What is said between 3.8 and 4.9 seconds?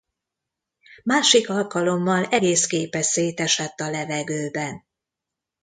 levegőben.